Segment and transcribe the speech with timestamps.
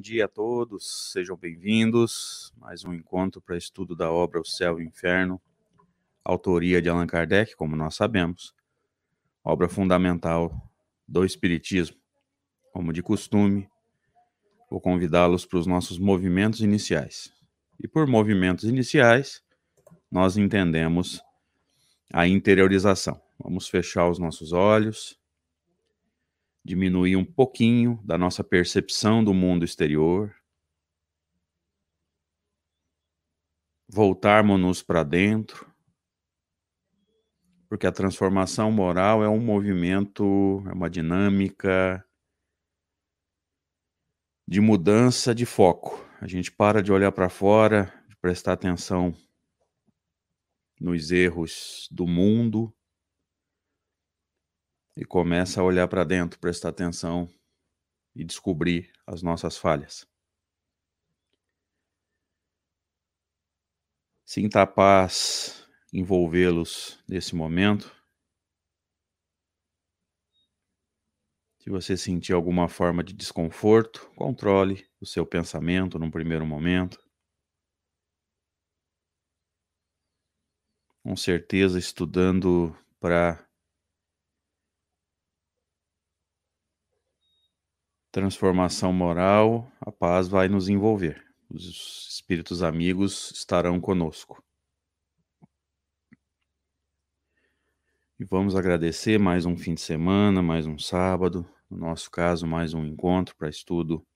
[0.00, 2.54] dia a todos, sejam bem-vindos.
[2.56, 5.40] Mais um encontro para estudo da obra O Céu e o Inferno,
[6.24, 8.54] autoria de Allan Kardec, como nós sabemos,
[9.44, 10.50] obra fundamental
[11.06, 11.98] do Espiritismo.
[12.72, 13.68] Como de costume,
[14.70, 17.30] vou convidá-los para os nossos movimentos iniciais.
[17.78, 19.42] E por movimentos iniciais,
[20.10, 21.20] nós entendemos
[22.10, 23.20] a interiorização.
[23.38, 25.19] Vamos fechar os nossos olhos
[26.64, 30.34] diminuir um pouquinho da nossa percepção do mundo exterior,
[33.88, 35.68] voltarmos-nos para dentro,
[37.68, 42.04] porque a transformação moral é um movimento, é uma dinâmica
[44.46, 46.04] de mudança de foco.
[46.20, 49.14] A gente para de olhar para fora, de prestar atenção
[50.80, 52.74] nos erros do mundo
[54.96, 57.28] e começa a olhar para dentro, prestar atenção
[58.14, 60.06] e descobrir as nossas falhas.
[64.24, 67.94] Sinta a paz envolvê-los nesse momento.
[71.58, 76.98] Se você sentir alguma forma de desconforto, controle o seu pensamento num primeiro momento.
[81.02, 83.46] Com certeza, estudando para
[88.10, 91.24] transformação moral, a paz vai nos envolver.
[91.48, 94.42] Os espíritos amigos estarão conosco.
[98.18, 102.74] E vamos agradecer mais um fim de semana, mais um sábado, no nosso caso, mais
[102.74, 104.06] um encontro para estudo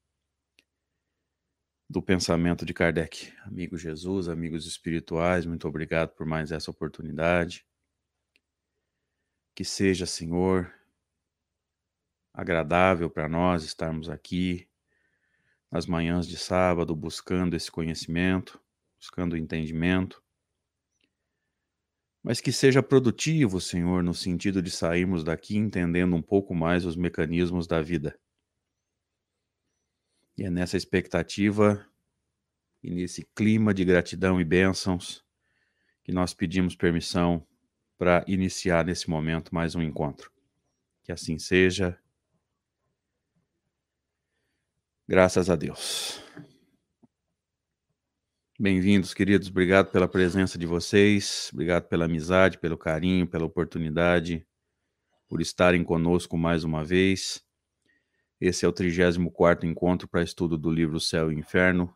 [1.89, 3.33] do pensamento de Kardec.
[3.45, 7.65] Amigo Jesus, amigos espirituais, muito obrigado por mais essa oportunidade.
[9.55, 10.73] Que seja, Senhor,
[12.35, 14.69] agradável para nós estarmos aqui
[15.71, 18.61] nas manhãs de sábado buscando esse conhecimento,
[18.99, 20.23] buscando o entendimento.
[22.23, 26.97] Mas que seja produtivo, Senhor, no sentido de sairmos daqui entendendo um pouco mais os
[26.97, 28.19] mecanismos da vida.
[30.37, 31.87] E é nessa expectativa
[32.83, 35.25] e nesse clima de gratidão e bênçãos
[36.03, 37.47] que nós pedimos permissão
[37.97, 40.33] para iniciar nesse momento mais um encontro.
[41.03, 41.99] Que assim seja
[45.07, 46.19] Graças a Deus.
[48.59, 49.49] Bem-vindos, queridos.
[49.49, 51.51] Obrigado pela presença de vocês.
[51.53, 54.47] Obrigado pela amizade, pelo carinho, pela oportunidade,
[55.29, 57.45] por estarem conosco mais uma vez.
[58.41, 61.95] Esse é o 34 encontro para estudo do livro Céu e Inferno.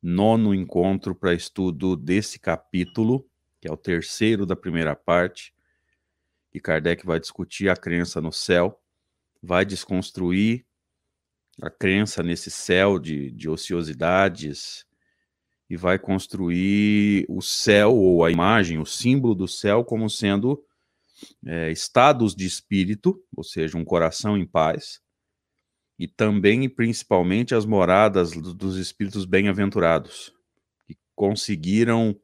[0.00, 3.28] Nono encontro para estudo desse capítulo,
[3.60, 5.52] que é o terceiro da primeira parte,
[6.52, 8.80] que Kardec vai discutir a crença no céu,
[9.42, 10.67] vai desconstruir
[11.60, 14.84] a crença nesse céu de, de ociosidades
[15.68, 20.62] e vai construir o céu ou a imagem, o símbolo do céu, como sendo
[21.44, 25.00] é, estados de espírito, ou seja, um coração em paz,
[25.98, 30.32] e também e principalmente as moradas dos espíritos bem-aventurados,
[30.86, 32.18] que conseguiram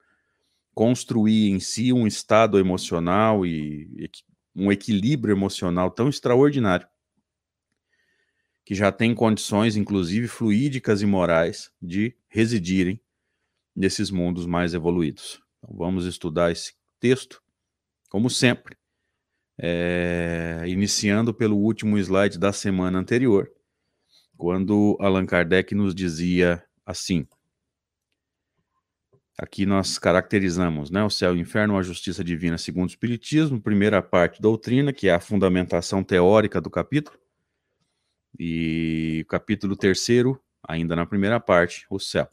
[0.72, 4.08] construir em si um estado emocional e
[4.54, 6.86] um equilíbrio emocional tão extraordinário
[8.64, 13.00] que já têm condições, inclusive fluídicas e morais, de residirem
[13.76, 15.42] nesses mundos mais evoluídos.
[15.58, 17.42] Então, vamos estudar esse texto,
[18.08, 18.76] como sempre,
[19.58, 23.50] é, iniciando pelo último slide da semana anterior,
[24.36, 27.26] quando Allan Kardec nos dizia assim.
[29.36, 33.60] Aqui nós caracterizamos né, o céu e o inferno, a justiça divina segundo o Espiritismo,
[33.60, 37.18] primeira parte doutrina, que é a fundamentação teórica do capítulo,
[38.38, 42.28] e capítulo terceiro, ainda na primeira parte, o céu.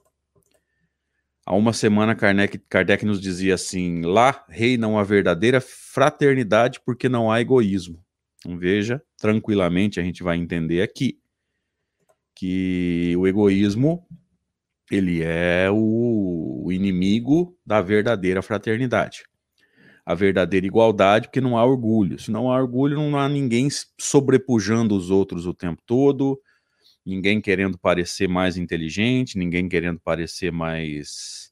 [1.46, 7.32] Há uma semana, Kardec, Kardec nos dizia assim: lá reina uma verdadeira fraternidade porque não
[7.32, 8.04] há egoísmo.
[8.40, 11.20] Então, veja, tranquilamente a gente vai entender aqui
[12.36, 14.08] que o egoísmo
[14.90, 19.24] ele é o inimigo da verdadeira fraternidade
[20.06, 22.20] a verdadeira igualdade, porque não há orgulho.
[22.20, 23.68] Se não há orgulho, não há ninguém
[24.00, 26.40] sobrepujando os outros o tempo todo,
[27.06, 31.52] ninguém querendo parecer mais inteligente, ninguém querendo parecer mais,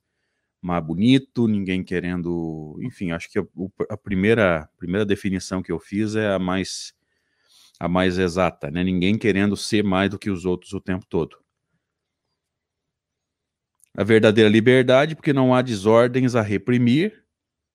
[0.62, 2.78] mais bonito, ninguém querendo.
[2.82, 3.46] Enfim, acho que a,
[3.90, 6.94] a primeira, primeira definição que eu fiz é a mais,
[7.80, 8.84] a mais exata, né?
[8.84, 11.38] Ninguém querendo ser mais do que os outros o tempo todo.
[13.96, 17.24] A verdadeira liberdade, porque não há desordens a reprimir,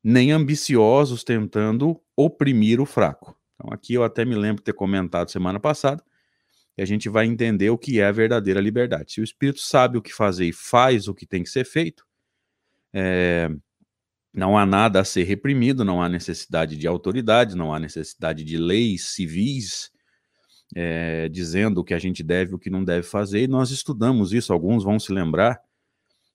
[0.05, 3.35] nem ambiciosos tentando oprimir o fraco.
[3.55, 6.05] Então, aqui eu até me lembro de ter comentado semana passada
[6.77, 9.15] e a gente vai entender o que é a verdadeira liberdade.
[9.15, 12.05] Se o espírito sabe o que fazer e faz o que tem que ser feito,
[12.93, 13.49] é,
[14.33, 18.59] não há nada a ser reprimido, não há necessidade de autoridade, não há necessidade de
[18.59, 19.91] leis civis
[20.75, 23.71] é, dizendo o que a gente deve e o que não deve fazer, e nós
[23.71, 25.61] estudamos isso, alguns vão se lembrar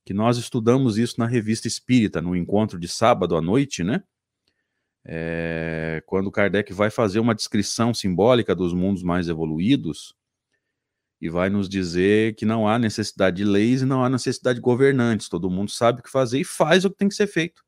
[0.05, 4.03] que nós estudamos isso na revista Espírita, no encontro de sábado à noite, né?
[5.05, 10.15] É, quando Kardec vai fazer uma descrição simbólica dos mundos mais evoluídos,
[11.21, 14.61] e vai nos dizer que não há necessidade de leis e não há necessidade de
[14.61, 17.63] governantes, todo mundo sabe o que fazer e faz o que tem que ser feito.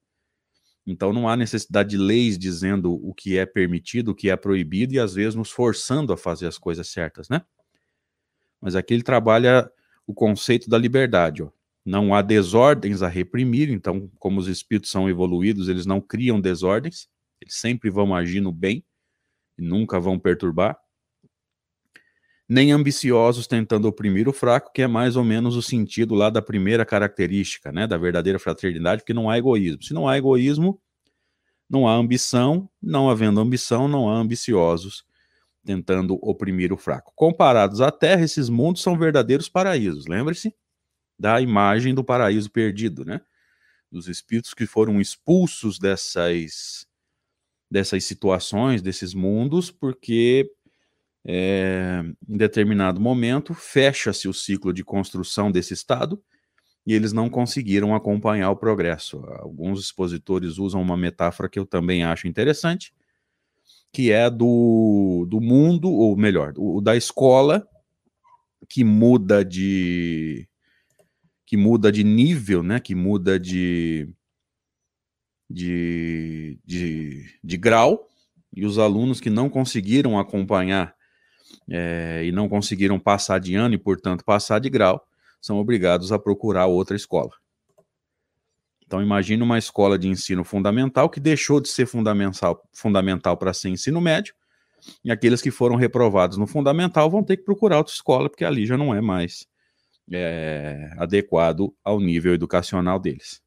[0.88, 4.94] Então não há necessidade de leis dizendo o que é permitido, o que é proibido
[4.94, 7.42] e às vezes nos forçando a fazer as coisas certas, né?
[8.60, 9.70] Mas aqui ele trabalha
[10.08, 11.52] o conceito da liberdade, ó.
[11.86, 17.08] Não há desordens a reprimir, então, como os espíritos são evoluídos, eles não criam desordens,
[17.42, 18.84] eles sempre vão agir no bem
[19.58, 20.78] e nunca vão perturbar
[22.52, 26.42] nem ambiciosos tentando oprimir o fraco, que é mais ou menos o sentido lá da
[26.42, 29.82] primeira característica, né, da verdadeira fraternidade, porque não há egoísmo.
[29.82, 30.78] Se não há egoísmo,
[31.70, 35.06] não há ambição, não havendo ambição, não há ambiciosos
[35.64, 37.14] tentando oprimir o fraco.
[37.16, 40.06] Comparados à Terra, esses mundos são verdadeiros paraísos.
[40.06, 40.54] Lembre-se
[41.22, 43.22] da imagem do paraíso perdido, né?
[43.92, 46.88] Dos espíritos que foram expulsos dessas
[47.70, 50.52] dessas situações, desses mundos, porque
[51.24, 56.22] é, em determinado momento, fecha-se o ciclo de construção desse Estado
[56.86, 59.24] e eles não conseguiram acompanhar o progresso.
[59.38, 62.94] Alguns expositores usam uma metáfora que eu também acho interessante,
[63.94, 67.66] que é do, do mundo, ou melhor, o da escola
[68.68, 70.48] que muda de
[71.52, 74.08] que muda de nível, né, que muda de,
[75.50, 78.08] de, de, de grau,
[78.56, 80.96] e os alunos que não conseguiram acompanhar
[81.70, 85.06] é, e não conseguiram passar de ano e, portanto, passar de grau,
[85.42, 87.32] são obrigados a procurar outra escola.
[88.86, 93.68] Então, imagine uma escola de ensino fundamental que deixou de ser fundamental, fundamental para ser
[93.68, 94.34] ensino médio,
[95.04, 98.66] e aqueles que foram reprovados no fundamental vão ter que procurar outra escola, porque ali
[98.66, 99.51] já não é mais
[100.12, 103.42] é, adequado ao nível educacional deles.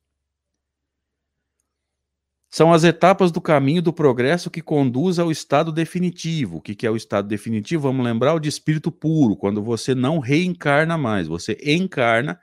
[2.51, 6.59] São as etapas do caminho do progresso que conduz ao estado definitivo.
[6.59, 7.83] O que é o estado definitivo?
[7.83, 12.39] Vamos lembrar o de espírito puro, quando você não reencarna mais, você encarna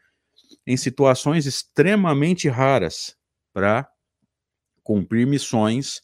[0.68, 3.16] em situações extremamente raras
[3.54, 3.90] para
[4.84, 6.02] cumprir missões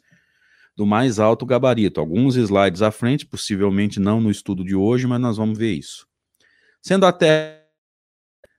[0.74, 2.00] do mais alto gabarito.
[2.00, 6.08] Alguns slides à frente, possivelmente não no estudo de hoje, mas nós vamos ver isso.
[6.82, 7.57] Sendo até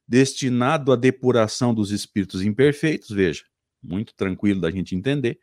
[0.09, 3.45] destinado à depuração dos espíritos imperfeitos, veja,
[3.83, 5.39] muito tranquilo da gente entender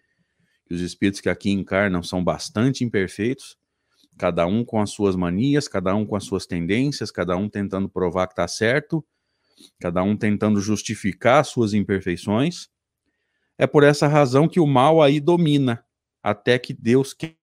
[0.66, 3.56] que os espíritos que aqui encarnam são bastante imperfeitos,
[4.18, 7.88] cada um com as suas manias, cada um com as suas tendências, cada um tentando
[7.88, 9.06] provar que está certo,
[9.80, 12.68] cada um tentando justificar suas imperfeições.
[13.58, 15.86] É por essa razão que o mal aí domina,
[16.24, 17.36] até que Deus quer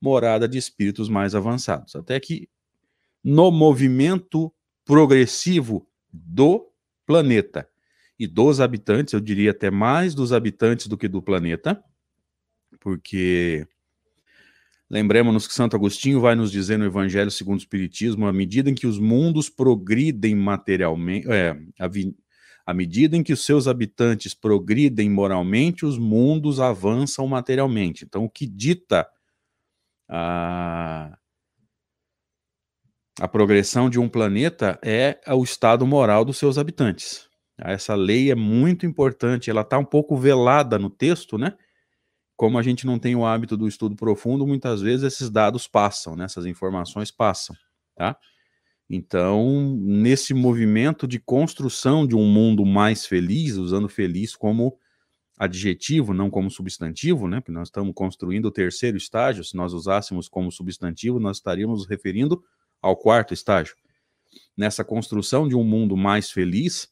[0.00, 2.48] morada de espíritos mais avançados, até que
[3.22, 4.52] no movimento
[4.90, 6.68] progressivo do
[7.06, 7.68] planeta
[8.18, 11.80] e dos habitantes, eu diria até mais dos habitantes do que do planeta,
[12.80, 13.64] porque
[14.90, 18.74] lembremos-nos que Santo Agostinho vai nos dizer no Evangelho segundo o Espiritismo, à medida em
[18.74, 21.56] que os mundos progridem materialmente, é,
[22.66, 28.04] à medida em que os seus habitantes progridem moralmente, os mundos avançam materialmente.
[28.04, 29.06] Então, o que dita
[30.08, 31.16] a,
[33.20, 37.28] a progressão de um planeta é o estado moral dos seus habitantes.
[37.58, 41.54] Essa lei é muito importante, ela está um pouco velada no texto, né?
[42.34, 46.16] Como a gente não tem o hábito do estudo profundo, muitas vezes esses dados passam,
[46.16, 46.24] né?
[46.24, 47.54] essas informações passam,
[47.94, 48.16] tá?
[48.88, 54.78] Então, nesse movimento de construção de um mundo mais feliz, usando feliz como
[55.38, 57.40] adjetivo, não como substantivo, né?
[57.40, 59.44] Porque nós estamos construindo o terceiro estágio.
[59.44, 62.42] Se nós usássemos como substantivo, nós estaríamos referindo
[62.80, 63.74] ao quarto estágio.
[64.56, 66.88] Nessa construção de um mundo mais feliz,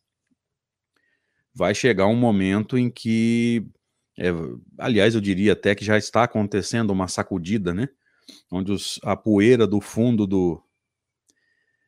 [1.54, 3.66] vai chegar um momento em que,
[4.18, 4.28] é,
[4.78, 7.88] aliás, eu diria até que já está acontecendo uma sacudida, né?
[8.50, 10.62] Onde os, a poeira do fundo do,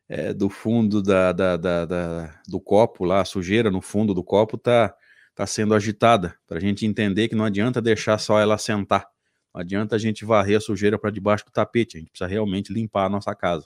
[0.09, 4.23] é, do fundo da, da, da, da, do copo lá, a sujeira no fundo do
[4.23, 4.93] copo está
[5.33, 9.07] tá sendo agitada, para a gente entender que não adianta deixar só ela sentar,
[9.53, 12.73] não adianta a gente varrer a sujeira para debaixo do tapete, a gente precisa realmente
[12.73, 13.65] limpar a nossa casa.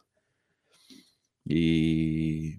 [1.48, 2.58] E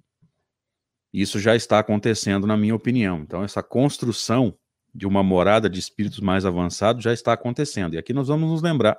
[1.13, 3.21] isso já está acontecendo, na minha opinião.
[3.21, 4.57] Então, essa construção
[4.95, 7.95] de uma morada de espíritos mais avançados já está acontecendo.
[7.95, 8.99] E aqui nós vamos nos lembrar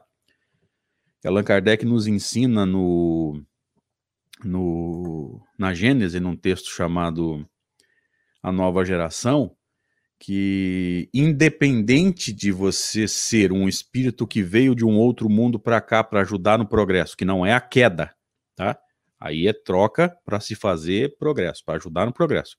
[1.22, 3.44] que Allan Kardec nos ensina no,
[4.44, 7.48] no, na Gênese, num texto chamado
[8.44, 9.56] A Nova Geração,
[10.20, 16.04] que independente de você ser um espírito que veio de um outro mundo para cá
[16.04, 18.14] para ajudar no progresso, que não é a queda,
[18.56, 18.80] tá?
[19.20, 22.58] Aí é troca para se fazer progresso, para ajudar no progresso.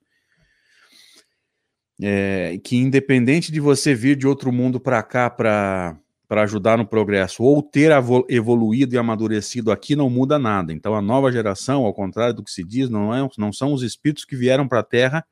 [2.00, 5.98] É, que independente de você vir de outro mundo para cá para
[6.30, 7.90] ajudar no progresso ou ter
[8.28, 10.72] evoluído e amadurecido aqui não muda nada.
[10.72, 13.82] Então a nova geração, ao contrário do que se diz, não, é, não são os
[13.82, 15.26] espíritos que vieram para a Terra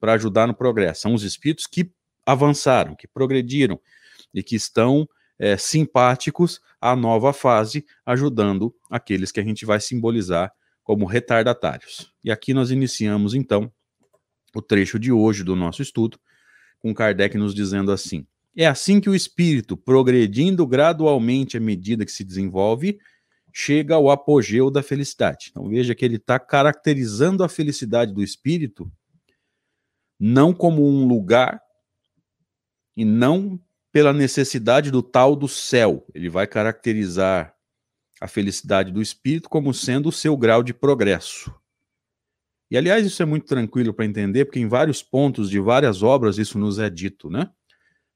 [0.00, 1.90] para ajudar no progresso, são os espíritos que
[2.24, 3.80] avançaram, que progrediram
[4.34, 5.08] e que estão
[5.38, 10.52] é, simpáticos à nova fase, ajudando aqueles que a gente vai simbolizar
[10.82, 12.12] como retardatários.
[12.22, 13.72] E aqui nós iniciamos então
[14.54, 16.18] o trecho de hoje do nosso estudo,
[16.78, 18.26] com Kardec nos dizendo assim:
[18.56, 22.98] é assim que o espírito, progredindo gradualmente à medida que se desenvolve,
[23.52, 25.48] chega ao apogeu da felicidade.
[25.50, 28.90] Então veja que ele está caracterizando a felicidade do espírito
[30.18, 31.60] não como um lugar
[32.96, 33.60] e não
[33.96, 36.06] pela necessidade do tal do céu.
[36.14, 37.56] Ele vai caracterizar
[38.20, 41.50] a felicidade do espírito como sendo o seu grau de progresso.
[42.70, 46.36] E aliás, isso é muito tranquilo para entender, porque em vários pontos de várias obras
[46.36, 47.50] isso nos é dito, né?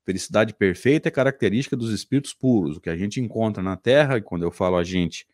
[0.05, 2.77] Felicidade perfeita é característica dos espíritos puros.
[2.77, 5.27] O que a gente encontra na Terra, e quando eu falo a gente,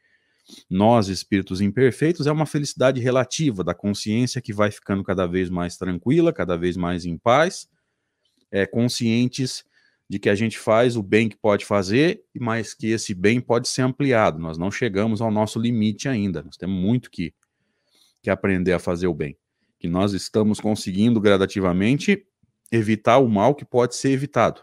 [0.70, 5.76] nós, espíritos imperfeitos, é uma felicidade relativa da consciência que vai ficando cada vez mais
[5.76, 7.68] tranquila, cada vez mais em paz,
[8.52, 9.65] é, conscientes
[10.08, 13.68] de que a gente faz o bem que pode fazer, mas que esse bem pode
[13.68, 14.38] ser ampliado.
[14.38, 16.42] Nós não chegamos ao nosso limite ainda.
[16.42, 17.34] Nós temos muito que,
[18.22, 19.36] que aprender a fazer o bem.
[19.78, 22.25] Que nós estamos conseguindo gradativamente
[22.70, 24.60] evitar o mal que pode ser evitado.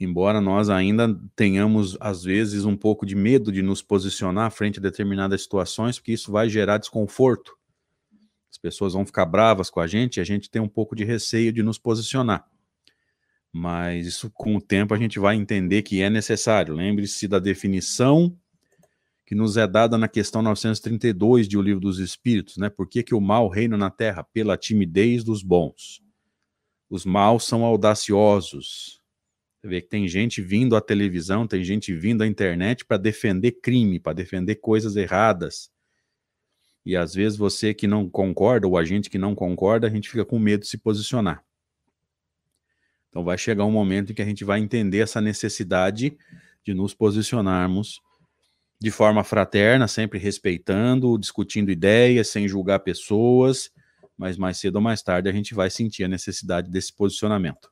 [0.00, 4.82] Embora nós ainda tenhamos, às vezes, um pouco de medo de nos posicionar frente a
[4.82, 7.56] determinadas situações, porque isso vai gerar desconforto.
[8.50, 11.04] As pessoas vão ficar bravas com a gente e a gente tem um pouco de
[11.04, 12.44] receio de nos posicionar.
[13.52, 16.74] Mas isso, com o tempo, a gente vai entender que é necessário.
[16.74, 18.34] Lembre-se da definição
[19.26, 22.70] que nos é dada na questão 932 de O Livro dos Espíritos, né?
[22.70, 24.24] Por que, que o mal reina na terra?
[24.24, 26.02] Pela timidez dos bons.
[26.88, 29.00] Os maus são audaciosos.
[29.60, 33.52] Você vê que tem gente vindo à televisão, tem gente vindo à internet para defender
[33.52, 35.70] crime, para defender coisas erradas.
[36.84, 40.10] E às vezes você que não concorda, ou a gente que não concorda, a gente
[40.10, 41.44] fica com medo de se posicionar.
[43.12, 46.16] Então vai chegar um momento em que a gente vai entender essa necessidade
[46.64, 48.00] de nos posicionarmos
[48.80, 53.70] de forma fraterna, sempre respeitando, discutindo ideias, sem julgar pessoas,
[54.16, 57.70] mas mais cedo ou mais tarde a gente vai sentir a necessidade desse posicionamento.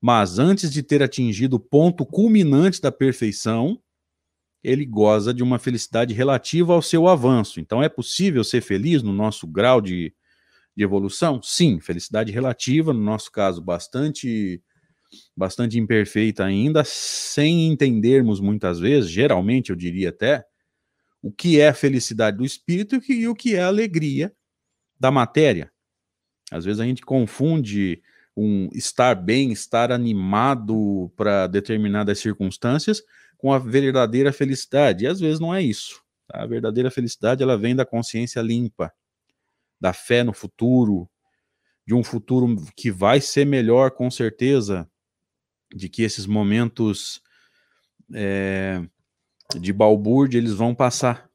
[0.00, 3.78] Mas antes de ter atingido o ponto culminante da perfeição,
[4.62, 7.58] ele goza de uma felicidade relativa ao seu avanço.
[7.58, 10.14] Então é possível ser feliz no nosso grau de,
[10.76, 11.40] de evolução?
[11.42, 14.62] Sim, felicidade relativa, no nosso caso, bastante
[15.36, 20.42] bastante imperfeita ainda, sem entendermos muitas vezes, geralmente eu diria até,
[21.20, 24.34] o que é a felicidade do espírito e o que é a alegria
[24.98, 25.70] da matéria.
[26.50, 28.02] Às vezes a gente confunde
[28.36, 33.02] um estar bem, estar animado para determinadas circunstâncias
[33.38, 35.04] com a verdadeira felicidade.
[35.04, 36.02] E às vezes não é isso.
[36.26, 36.42] Tá?
[36.42, 38.92] A verdadeira felicidade ela vem da consciência limpa,
[39.82, 41.10] da fé no futuro,
[41.84, 44.88] de um futuro que vai ser melhor com certeza,
[45.74, 47.20] de que esses momentos
[48.14, 48.80] é,
[49.58, 51.28] de balbúrdia eles vão passar.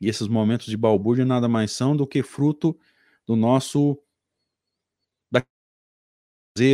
[0.00, 2.74] E esses momentos de balbúrdia nada mais são do que fruto
[3.26, 4.00] do nosso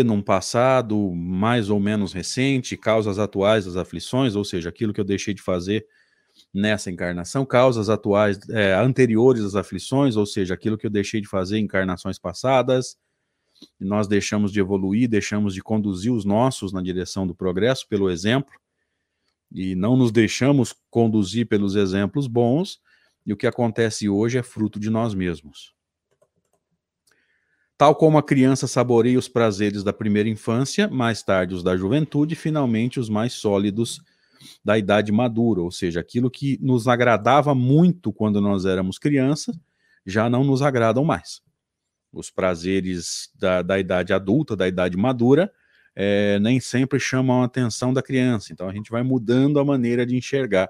[0.04, 5.04] num passado mais ou menos recente, causas atuais das aflições, ou seja, aquilo que eu
[5.04, 5.86] deixei de fazer
[6.52, 11.28] nessa encarnação, causas atuais é, anteriores às aflições, ou seja, aquilo que eu deixei de
[11.28, 12.96] fazer em encarnações passadas,
[13.78, 18.52] nós deixamos de evoluir, deixamos de conduzir os nossos na direção do progresso pelo exemplo,
[19.52, 22.80] e não nos deixamos conduzir pelos exemplos bons,
[23.24, 25.74] e o que acontece hoje é fruto de nós mesmos.
[27.76, 32.34] Tal como a criança saboreia os prazeres da primeira infância, mais tarde os da juventude,
[32.34, 34.00] finalmente os mais sólidos
[34.64, 39.58] da idade madura, ou seja, aquilo que nos agradava muito quando nós éramos crianças,
[40.06, 41.42] já não nos agradam mais
[42.12, 45.52] os prazeres da, da idade adulta, da idade madura,
[45.94, 48.52] é, nem sempre chamam a atenção da criança.
[48.52, 50.68] Então a gente vai mudando a maneira de enxergar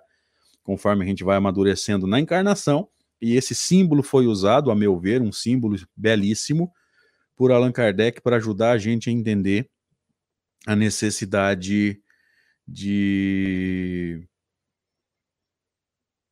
[0.63, 2.89] conforme a gente vai amadurecendo na encarnação.
[3.21, 6.71] E esse símbolo foi usado, a meu ver, um símbolo belíssimo,
[7.37, 9.69] por Allan Kardec para ajudar a gente a entender
[10.67, 12.01] a necessidade
[12.71, 14.25] de,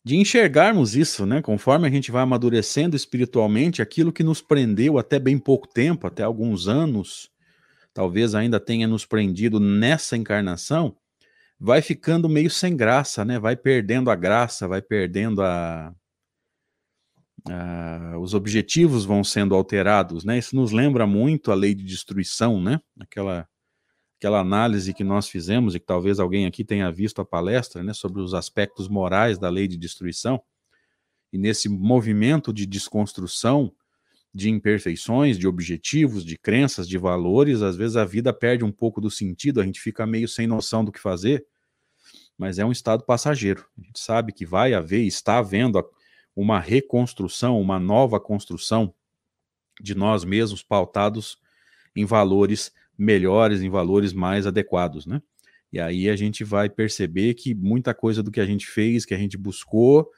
[0.04, 1.42] de enxergarmos isso, né?
[1.42, 6.22] Conforme a gente vai amadurecendo espiritualmente, aquilo que nos prendeu até bem pouco tempo, até
[6.22, 7.28] alguns anos,
[7.92, 10.96] talvez ainda tenha nos prendido nessa encarnação,
[11.58, 13.38] vai ficando meio sem graça, né?
[13.40, 15.92] Vai perdendo a graça, vai perdendo a,
[17.50, 20.38] a, os objetivos vão sendo alterados, né?
[20.38, 22.80] Isso nos lembra muito a lei de destruição, né?
[23.00, 23.48] Aquela
[24.18, 27.94] aquela análise que nós fizemos, e que talvez alguém aqui tenha visto a palestra, né,
[27.94, 30.42] sobre os aspectos morais da lei de destruição,
[31.32, 33.72] e nesse movimento de desconstrução
[34.34, 39.00] de imperfeições, de objetivos, de crenças, de valores, às vezes a vida perde um pouco
[39.00, 41.46] do sentido, a gente fica meio sem noção do que fazer,
[42.36, 43.64] mas é um estado passageiro.
[43.78, 45.82] A gente sabe que vai haver, está havendo
[46.34, 48.92] uma reconstrução, uma nova construção
[49.80, 51.38] de nós mesmos pautados
[51.94, 55.22] em valores melhores, em valores mais adequados, né?
[55.72, 59.14] E aí a gente vai perceber que muita coisa do que a gente fez, que
[59.14, 60.10] a gente buscou,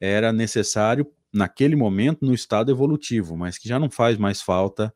[0.00, 4.92] era necessário naquele momento no estado evolutivo, mas que já não faz mais falta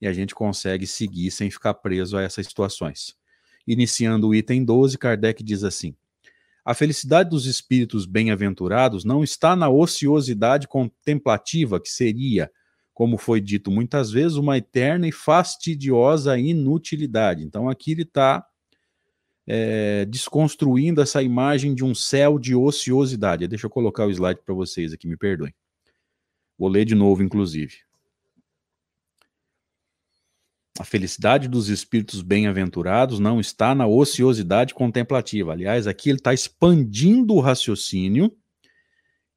[0.00, 3.14] e a gente consegue seguir sem ficar preso a essas situações.
[3.66, 5.94] Iniciando o item 12, Kardec diz assim:
[6.64, 12.50] A felicidade dos espíritos bem-aventurados não está na ociosidade contemplativa, que seria
[12.96, 17.44] como foi dito muitas vezes, uma eterna e fastidiosa inutilidade.
[17.44, 18.42] Então aqui ele está
[19.46, 23.46] é, desconstruindo essa imagem de um céu de ociosidade.
[23.46, 25.54] Deixa eu colocar o slide para vocês aqui, me perdoem.
[26.58, 27.74] Vou ler de novo, inclusive.
[30.78, 35.52] A felicidade dos espíritos bem-aventurados não está na ociosidade contemplativa.
[35.52, 38.34] Aliás, aqui ele está expandindo o raciocínio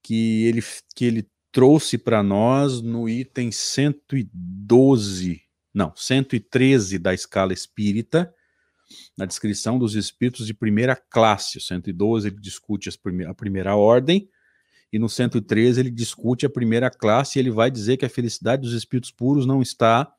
[0.02, 0.64] que ele,
[0.96, 5.42] que ele trouxe para nós no item 112,
[5.74, 8.34] não, 113 da escala espírita,
[9.18, 11.58] na descrição dos espíritos de primeira classe.
[11.58, 12.90] O 112 ele discute
[13.28, 14.30] a primeira ordem,
[14.92, 18.64] e no 113 ele discute a primeira classe e ele vai dizer que a felicidade
[18.64, 20.12] dos espíritos puros não está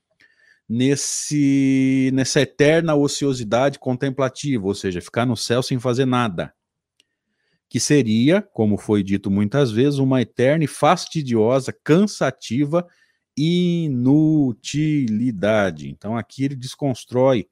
[0.68, 6.54] nesse nessa eterna ociosidade contemplativa, ou seja, ficar no céu sem fazer nada
[7.70, 12.84] que seria, como foi dito muitas vezes, uma eterna e fastidiosa, cansativa
[13.36, 15.88] inutilidade.
[15.88, 17.46] Então aqui ele desconstrói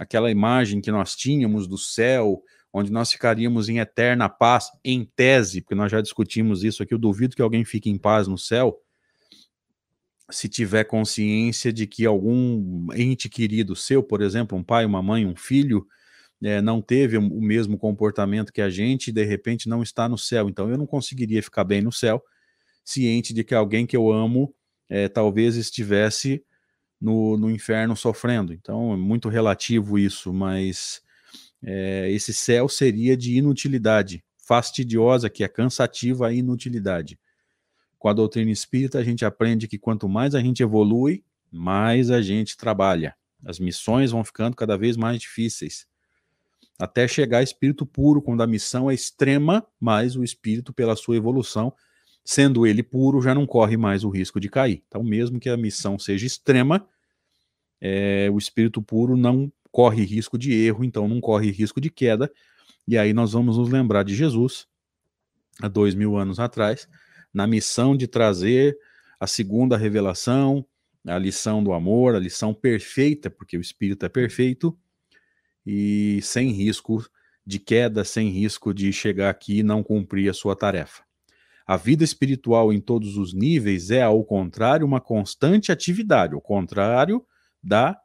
[0.00, 5.60] aquela imagem que nós tínhamos do céu, onde nós ficaríamos em eterna paz, em tese,
[5.60, 8.76] porque nós já discutimos isso aqui, eu duvido que alguém fique em paz no céu,
[10.28, 15.24] se tiver consciência de que algum ente querido seu, por exemplo, um pai, uma mãe,
[15.24, 15.86] um filho,
[16.46, 20.48] é, não teve o mesmo comportamento que a gente de repente não está no céu.
[20.48, 22.22] Então eu não conseguiria ficar bem no céu,
[22.84, 24.54] ciente de que alguém que eu amo
[24.88, 26.44] é, talvez estivesse
[27.00, 28.52] no, no inferno sofrendo.
[28.52, 31.02] Então é muito relativo isso, mas
[31.64, 37.18] é, esse céu seria de inutilidade, fastidiosa, que é cansativa a inutilidade.
[37.98, 42.22] Com a doutrina espírita, a gente aprende que quanto mais a gente evolui, mais a
[42.22, 43.16] gente trabalha.
[43.44, 45.88] As missões vão ficando cada vez mais difíceis
[46.78, 51.16] até chegar a espírito puro, quando a missão é extrema, mas o espírito, pela sua
[51.16, 51.72] evolução,
[52.24, 54.82] sendo ele puro, já não corre mais o risco de cair.
[54.86, 56.86] Então, mesmo que a missão seja extrema,
[57.80, 62.30] é, o espírito puro não corre risco de erro, então não corre risco de queda.
[62.86, 64.66] E aí nós vamos nos lembrar de Jesus,
[65.60, 66.88] há dois mil anos atrás,
[67.32, 68.76] na missão de trazer
[69.18, 70.66] a segunda revelação,
[71.06, 74.76] a lição do amor, a lição perfeita, porque o espírito é perfeito,
[75.66, 77.04] e sem risco
[77.44, 81.02] de queda, sem risco de chegar aqui e não cumprir a sua tarefa.
[81.66, 87.24] A vida espiritual em todos os níveis é, ao contrário, uma constante atividade, ao contrário
[87.62, 87.98] da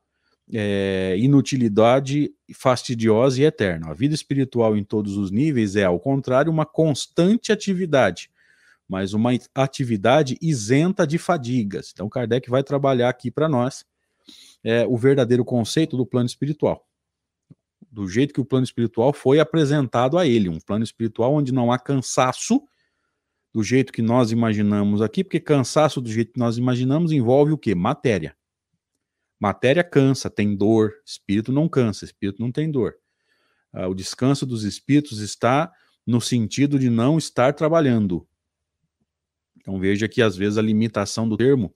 [0.52, 3.91] é, inutilidade fastidiosa e eterna.
[3.91, 8.32] A vida espiritual em todos os níveis é, ao contrário, uma constante atividade,
[8.88, 11.91] mas uma atividade isenta de fadigas.
[11.93, 13.86] Então, Kardec vai trabalhar aqui para nós
[14.63, 16.86] é, o verdadeiro conceito do plano espiritual
[17.89, 21.72] do jeito que o plano espiritual foi apresentado a ele, um plano espiritual onde não
[21.72, 22.62] há cansaço
[23.54, 27.58] do jeito que nós imaginamos aqui, porque cansaço do jeito que nós imaginamos envolve o
[27.58, 27.76] quê?
[27.76, 28.36] Matéria.
[29.39, 32.96] Matéria cansa, tem dor, espírito não cansa, espírito não tem dor.
[33.74, 35.72] Ah, o descanso dos espíritos está
[36.06, 38.28] no sentido de não estar trabalhando.
[39.58, 41.74] Então veja que às vezes a limitação do termo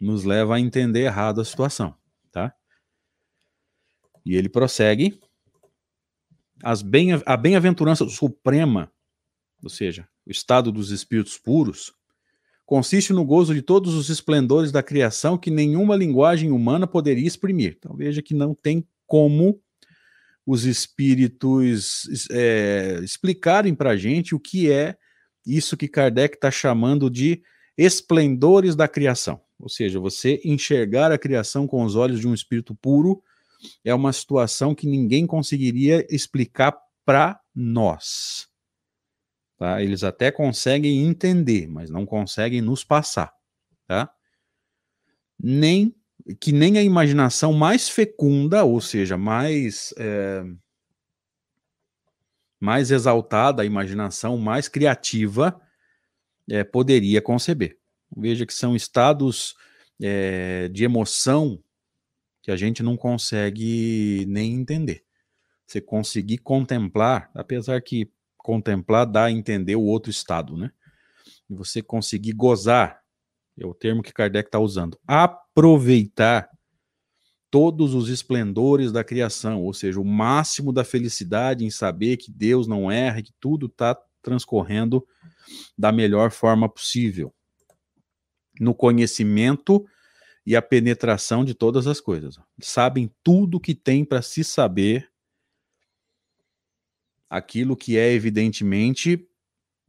[0.00, 1.94] nos leva a entender errado a situação?
[4.24, 5.20] E ele prossegue.
[6.84, 8.90] Bem, a bem-aventurança suprema,
[9.62, 11.92] ou seja, o estado dos espíritos puros,
[12.64, 17.76] consiste no gozo de todos os esplendores da criação que nenhuma linguagem humana poderia exprimir.
[17.78, 19.60] Então veja que não tem como
[20.46, 24.96] os espíritos é, explicarem para a gente o que é
[25.46, 27.42] isso que Kardec está chamando de
[27.76, 29.40] esplendores da criação.
[29.58, 33.22] Ou seja, você enxergar a criação com os olhos de um espírito puro
[33.84, 38.48] é uma situação que ninguém conseguiria explicar para nós.
[39.58, 39.82] Tá?
[39.82, 43.32] Eles até conseguem entender, mas não conseguem nos passar.
[43.86, 44.10] Tá?
[45.38, 45.94] Nem
[46.40, 50.42] que nem a imaginação mais fecunda, ou seja, mais é,
[52.58, 55.60] mais exaltada, a imaginação mais criativa
[56.48, 57.78] é, poderia conceber.
[58.16, 59.54] Veja que são estados
[60.00, 61.62] é, de emoção
[62.44, 65.02] que a gente não consegue nem entender.
[65.66, 70.70] Você conseguir contemplar, apesar que contemplar dá a entender o outro estado, né?
[71.48, 73.00] E você conseguir gozar,
[73.58, 76.50] é o termo que Kardec está usando, aproveitar
[77.50, 82.66] todos os esplendores da criação, ou seja, o máximo da felicidade em saber que Deus
[82.66, 85.02] não erra, que tudo está transcorrendo
[85.78, 87.32] da melhor forma possível,
[88.60, 89.86] no conhecimento
[90.46, 92.38] e a penetração de todas as coisas.
[92.60, 95.10] Sabem tudo que tem para se saber,
[97.28, 99.28] aquilo que é evidentemente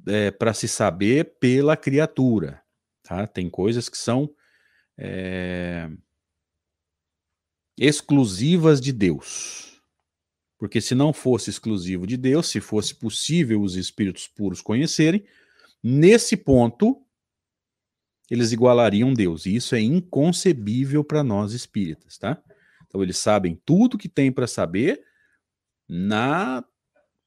[0.08, 2.64] é, para se saber pela criatura.
[3.04, 3.28] Tá?
[3.28, 4.34] Tem coisas que são
[4.98, 5.90] é,
[7.78, 9.82] exclusivas de Deus.
[10.58, 15.26] Porque se não fosse exclusivo de Deus, se fosse possível os espíritos puros conhecerem,
[15.84, 17.05] nesse ponto
[18.30, 19.46] eles igualariam Deus.
[19.46, 22.42] E isso é inconcebível para nós espíritas, tá?
[22.88, 25.02] Então eles sabem tudo que tem para saber
[25.88, 26.64] na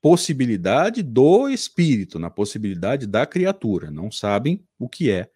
[0.00, 3.90] possibilidade do espírito, na possibilidade da criatura.
[3.90, 5.30] Não sabem o que é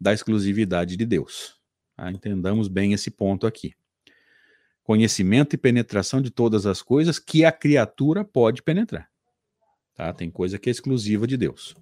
[0.00, 1.56] da exclusividade de Deus.
[1.96, 2.10] Tá?
[2.10, 3.74] Entendamos bem esse ponto aqui
[4.88, 9.06] conhecimento e penetração de todas as coisas que a criatura pode penetrar.
[9.94, 10.14] Tá?
[10.14, 11.76] Tem coisa que é exclusiva de Deus.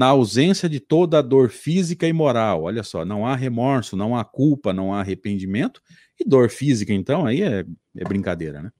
[0.00, 4.16] Na ausência de toda a dor física e moral, olha só, não há remorso, não
[4.16, 5.82] há culpa, não há arrependimento,
[6.18, 8.72] e dor física, então, aí é, é brincadeira, né?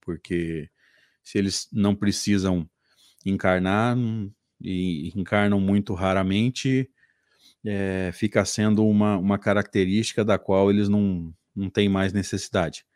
[0.00, 0.70] Porque
[1.20, 2.64] se eles não precisam
[3.26, 3.98] encarnar
[4.60, 6.88] e encarnam muito raramente,
[7.64, 12.86] é, fica sendo uma, uma característica da qual eles não, não tem mais necessidade.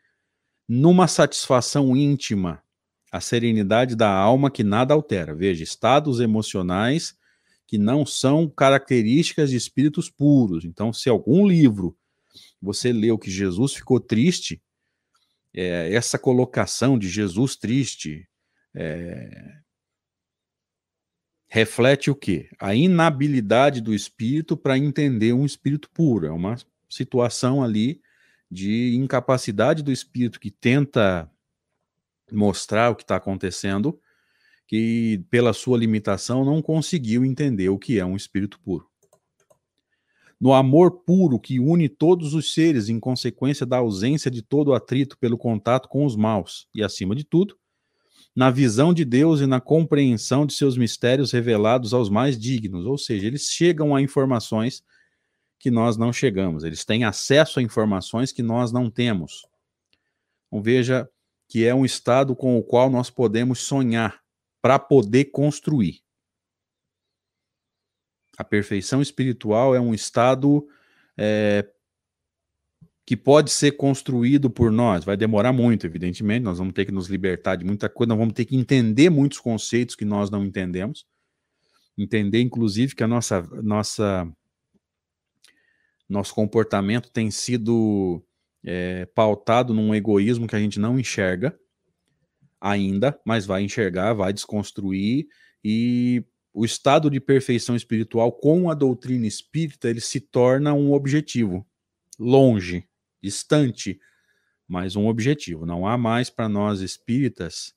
[0.65, 2.63] Numa satisfação íntima,
[3.11, 5.33] a serenidade da alma que nada altera.
[5.33, 7.15] Veja, estados emocionais
[7.65, 10.65] que não são características de espíritos puros.
[10.65, 11.95] Então, se algum livro
[12.61, 14.61] você leu que Jesus ficou triste,
[15.53, 18.27] é, essa colocação de Jesus triste
[18.75, 19.59] é,
[21.47, 22.49] reflete o quê?
[22.59, 26.27] A inabilidade do espírito para entender um espírito puro.
[26.27, 26.55] É uma
[26.89, 28.01] situação ali
[28.49, 31.29] de incapacidade do espírito que tenta
[32.31, 33.99] mostrar o que está acontecendo,
[34.67, 38.87] que pela sua limitação não conseguiu entender o que é um espírito puro.
[40.39, 45.17] No amor puro que une todos os seres em consequência da ausência de todo atrito
[45.17, 47.57] pelo contato com os maus, e acima de tudo,
[48.35, 52.97] na visão de Deus e na compreensão de seus mistérios revelados aos mais dignos, ou
[52.97, 54.81] seja, eles chegam a informações
[55.59, 59.45] que nós não chegamos, eles têm acesso a informações que nós não temos.
[60.47, 61.09] Então veja
[61.49, 64.21] que é um estado com o qual nós podemos sonhar
[64.61, 66.01] para poder construir.
[68.37, 70.69] A perfeição espiritual é um estado
[71.17, 71.67] é,
[73.03, 75.03] que pode ser construído por nós.
[75.03, 76.43] Vai demorar muito, evidentemente.
[76.43, 79.39] Nós vamos ter que nos libertar de muita coisa, nós vamos ter que entender muitos
[79.39, 81.07] conceitos que nós não entendemos.
[81.97, 84.31] Entender, inclusive, que a nossa, nossa
[86.07, 88.23] nosso comportamento tem sido
[88.63, 91.57] é, pautado num egoísmo que a gente não enxerga
[92.59, 95.27] ainda, mas vai enxergar, vai desconstruir
[95.63, 101.65] e o estado de perfeição espiritual com a doutrina espírita ele se torna um objetivo
[102.17, 102.87] longe,
[103.21, 103.99] distante,
[104.67, 105.65] mas um objetivo.
[105.65, 107.73] Não há mais para nós espíritas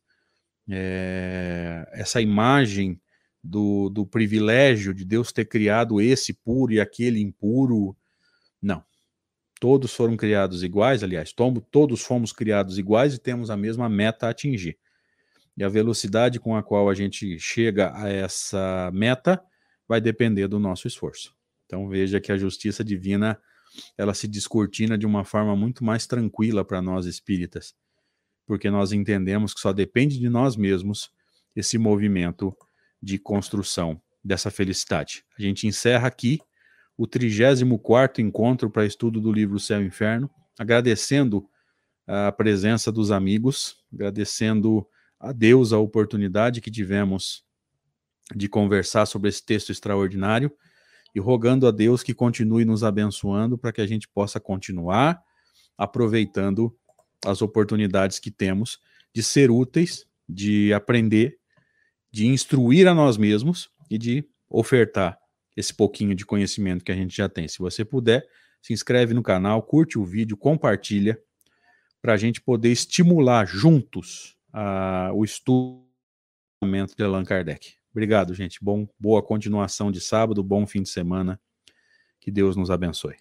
[0.68, 3.00] é, essa imagem
[3.42, 7.96] do, do privilégio de Deus ter criado esse puro e aquele impuro
[8.60, 8.84] não.
[9.62, 11.32] Todos foram criados iguais, aliás,
[11.70, 14.76] todos fomos criados iguais e temos a mesma meta a atingir.
[15.56, 19.40] E a velocidade com a qual a gente chega a essa meta
[19.86, 21.32] vai depender do nosso esforço.
[21.64, 23.40] Então veja que a justiça divina
[23.96, 27.72] ela se descortina de uma forma muito mais tranquila para nós espíritas,
[28.44, 31.12] porque nós entendemos que só depende de nós mesmos
[31.54, 32.52] esse movimento
[33.00, 35.24] de construção dessa felicidade.
[35.38, 36.40] A gente encerra aqui
[36.96, 41.48] o 34 encontro para estudo do livro Céu e Inferno, agradecendo
[42.06, 44.86] a presença dos amigos, agradecendo
[45.18, 47.44] a Deus a oportunidade que tivemos
[48.34, 50.50] de conversar sobre esse texto extraordinário
[51.14, 55.22] e rogando a Deus que continue nos abençoando para que a gente possa continuar
[55.76, 56.76] aproveitando
[57.24, 58.80] as oportunidades que temos
[59.14, 61.38] de ser úteis, de aprender,
[62.10, 65.21] de instruir a nós mesmos e de ofertar
[65.56, 67.46] esse pouquinho de conhecimento que a gente já tem.
[67.48, 68.26] Se você puder,
[68.60, 71.20] se inscreve no canal, curte o vídeo, compartilha,
[72.00, 75.84] para a gente poder estimular juntos uh, o estudo
[76.96, 77.74] de Allan Kardec.
[77.90, 78.58] Obrigado, gente.
[78.62, 81.40] Bom, boa continuação de sábado, bom fim de semana.
[82.20, 83.16] Que Deus nos abençoe.